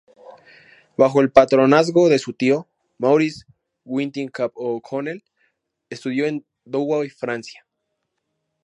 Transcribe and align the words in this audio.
Bajo 0.97 1.21
el 1.21 1.31
patronazgo 1.31 2.09
de 2.09 2.17
su 2.17 2.33
tío, 2.33 2.67
Maurice 2.97 3.45
Hunting 3.83 4.29
Cap 4.29 4.51
O'Connell, 4.55 5.23
estudió 5.91 6.25
en 6.25 6.43
Douai, 6.65 7.07
Francia. 7.11 7.67